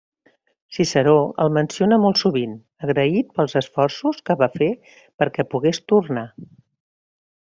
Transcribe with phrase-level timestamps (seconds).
[0.75, 1.11] Ciceró
[1.43, 2.55] el menciona molt sovint,
[2.87, 4.71] agraït pels esforços que va fer
[5.23, 6.27] perquè pogués tornar.